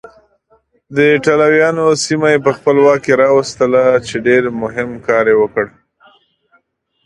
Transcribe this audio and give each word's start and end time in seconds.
ایټالویانو 1.13 1.85
سیمه 2.05 2.27
یې 2.33 2.39
په 2.45 2.51
خپل 2.57 2.75
واک 2.85 2.99
کې 3.05 3.13
راوستله 3.23 3.83
چې 4.07 4.15
ډېر 4.27 4.43
مهم 4.61 4.89
کار 5.07 5.25
یې 5.31 5.35
وکړ. 5.41 5.65